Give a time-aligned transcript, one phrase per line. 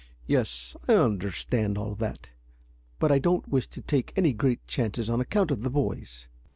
[0.25, 2.29] "Yes, I understand all that.
[2.97, 6.27] But I don't wish to take any great chances on account of the boys."